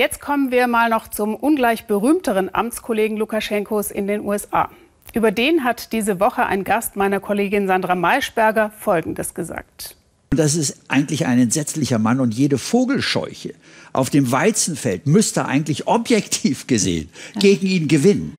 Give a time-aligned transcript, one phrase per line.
[0.00, 4.70] Jetzt kommen wir mal noch zum ungleich berühmteren Amtskollegen Lukaschenkos in den USA.
[5.12, 9.96] Über den hat diese Woche ein Gast meiner Kollegin Sandra Maischberger Folgendes gesagt.
[10.30, 13.52] Das ist eigentlich ein entsetzlicher Mann und jede Vogelscheuche
[13.92, 18.34] auf dem Weizenfeld müsste eigentlich objektiv gesehen gegen ihn gewinnen.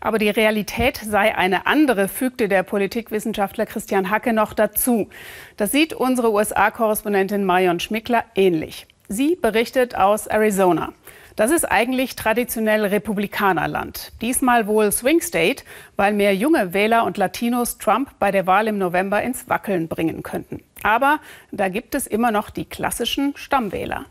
[0.00, 5.08] Aber die Realität sei eine andere, fügte der Politikwissenschaftler Christian Hacke noch dazu.
[5.56, 8.86] Das sieht unsere USA-Korrespondentin Marion Schmickler ähnlich.
[9.12, 10.92] Sie berichtet aus Arizona.
[11.34, 14.12] Das ist eigentlich traditionell Republikanerland.
[14.20, 15.64] Diesmal wohl Swing State,
[15.96, 20.22] weil mehr junge Wähler und Latinos Trump bei der Wahl im November ins Wackeln bringen
[20.22, 20.62] könnten.
[20.84, 21.18] Aber
[21.50, 24.04] da gibt es immer noch die klassischen Stammwähler.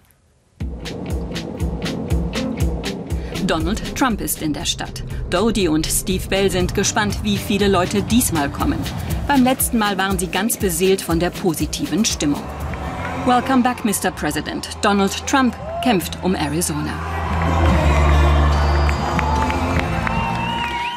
[3.48, 5.06] Donald Trump ist in der Stadt.
[5.30, 8.80] Dodie und Steve Bell sind gespannt, wie viele Leute diesmal kommen.
[9.30, 12.44] Beim letzten Mal waren sie ganz beseelt von der positiven Stimmung.
[13.30, 14.10] Welcome back, Mr.
[14.10, 14.68] President.
[14.82, 16.98] Donald Trump kämpft um Arizona.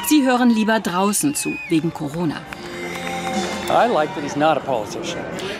[0.07, 2.41] Sie hören lieber draußen zu, wegen Corona.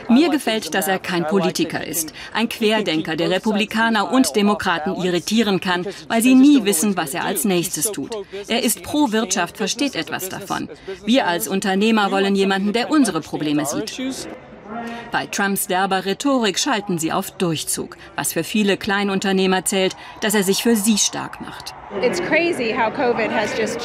[0.09, 2.11] Mir gefällt, dass er kein Politiker ist.
[2.33, 7.45] Ein Querdenker, der Republikaner und Demokraten irritieren kann, weil sie nie wissen, was er als
[7.45, 8.17] nächstes tut.
[8.47, 10.67] Er ist pro Wirtschaft, versteht etwas davon.
[11.05, 13.95] Wir als Unternehmer wollen jemanden, der unsere Probleme sieht.
[15.11, 20.43] Bei Trumps derber Rhetorik schalten sie auf Durchzug, was für viele Kleinunternehmer zählt, dass er
[20.43, 21.73] sich für sie stark macht.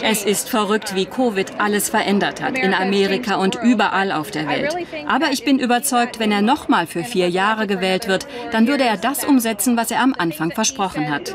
[0.02, 4.74] Es ist verrückt, wie Covid alles verändert hat, in Amerika und überall auf der Welt.
[5.06, 8.96] Aber ich bin überzeugt, wenn er nochmal für vier Jahre gewählt wird, dann würde er
[8.96, 11.34] das umsetzen, was er am Anfang versprochen hat.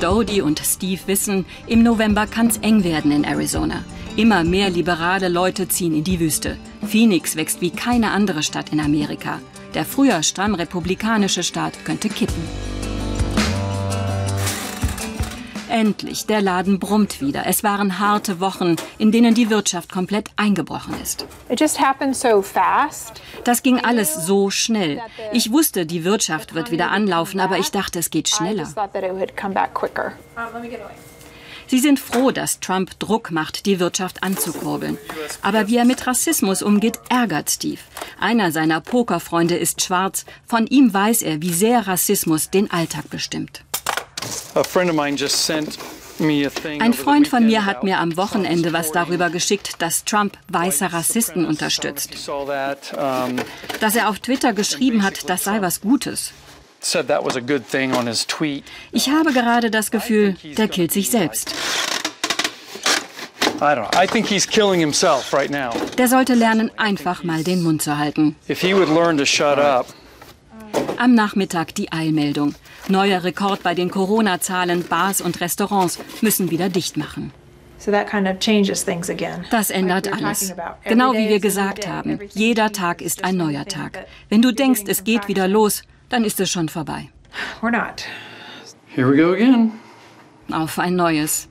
[0.00, 3.82] Dodie und Steve wissen, im November kann es eng werden in Arizona.
[4.16, 6.56] Immer mehr liberale Leute ziehen in die Wüste.
[6.86, 9.40] Phoenix wächst wie keine andere Stadt in Amerika.
[9.74, 12.77] Der früher stramm republikanische Staat könnte kippen.
[15.68, 17.46] Endlich, der Laden brummt wieder.
[17.46, 21.26] Es waren harte Wochen, in denen die Wirtschaft komplett eingebrochen ist.
[23.44, 25.00] Das ging alles so schnell.
[25.32, 28.66] Ich wusste, die Wirtschaft wird wieder anlaufen, aber ich dachte, es geht schneller.
[31.68, 34.96] Sie sind froh, dass Trump Druck macht, die Wirtschaft anzukurbeln.
[35.42, 37.80] Aber wie er mit Rassismus umgeht, ärgert Steve.
[38.18, 40.24] Einer seiner Pokerfreunde ist schwarz.
[40.46, 43.64] Von ihm weiß er, wie sehr Rassismus den Alltag bestimmt.
[46.80, 51.46] Ein Freund von mir hat mir am Wochenende was darüber geschickt, dass Trump weiße Rassisten
[51.46, 52.10] unterstützt.
[53.80, 56.32] Dass er auf Twitter geschrieben hat, das sei was Gutes.
[58.92, 61.54] Ich habe gerade das Gefühl, der killt sich selbst.
[65.98, 68.36] Der sollte lernen, einfach mal den Mund zu halten.
[70.96, 72.54] Am Nachmittag die Eilmeldung.
[72.88, 74.84] Neuer Rekord bei den Corona-Zahlen.
[74.84, 77.32] Bars und Restaurants müssen wieder dicht machen.
[79.50, 80.54] Das ändert alles.
[80.84, 84.06] Genau wie wir gesagt haben, jeder Tag ist ein neuer Tag.
[84.28, 87.08] Wenn du denkst, es geht wieder los, dann ist es schon vorbei.
[87.60, 88.04] We're not.
[88.94, 89.72] Here we go again.
[90.50, 91.48] Auf ein neues.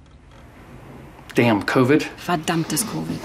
[1.36, 2.04] Damn Covid.
[2.18, 3.20] Verdammtes Covid.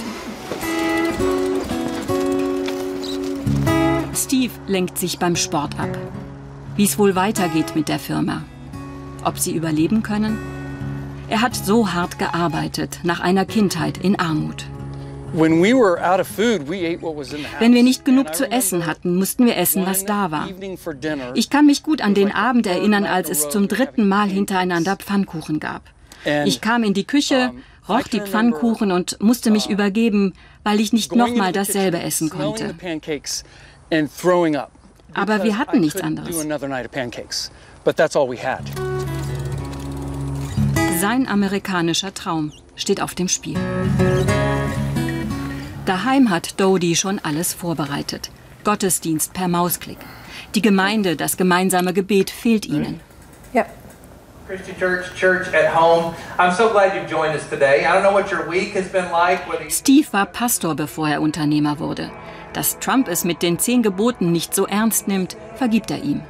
[4.14, 5.96] Steve lenkt sich beim Sport ab.
[6.76, 8.42] Wie es wohl weitergeht mit der Firma.
[9.24, 10.38] Ob sie überleben können?
[11.28, 14.66] Er hat so hart gearbeitet nach einer Kindheit in Armut.
[15.34, 15.62] Wenn
[17.74, 20.48] wir nicht genug zu essen hatten, mussten wir essen, was da war.
[21.34, 25.58] Ich kann mich gut an den Abend erinnern, als es zum dritten Mal hintereinander Pfannkuchen
[25.58, 25.82] gab.
[26.44, 27.52] Ich kam in die Küche,
[27.88, 30.34] roch die Pfannkuchen und musste mich uh, übergeben,
[30.64, 32.74] weil ich nicht nochmal dasselbe essen konnte.
[35.14, 36.34] Aber wir hatten nichts anderes.
[41.00, 43.58] Sein amerikanischer Traum steht auf dem Spiel.
[45.84, 48.30] Daheim hat Dodie schon alles vorbereitet.
[48.62, 49.98] Gottesdienst per Mausklick.
[50.54, 53.00] Die Gemeinde, das gemeinsame Gebet fehlt ihnen.
[53.52, 53.66] Yep.
[59.70, 62.10] Steve war Pastor, bevor er Unternehmer wurde.
[62.52, 66.22] Dass Trump es mit den zehn Geboten nicht so ernst nimmt, vergibt er ihm.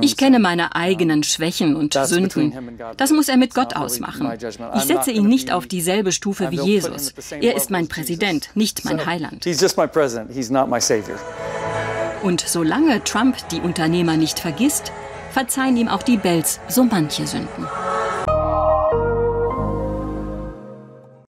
[0.00, 2.78] Ich kenne meine eigenen Schwächen und Sünden.
[2.96, 4.30] Das muss er mit Gott ausmachen.
[4.76, 7.12] Ich setze ihn nicht auf dieselbe Stufe wie Jesus.
[7.40, 9.46] Er ist mein Präsident, nicht mein Heiland.
[12.22, 14.92] Und solange Trump die Unternehmer nicht vergisst,
[15.32, 17.66] verzeihen ihm auch die Bells so manche Sünden.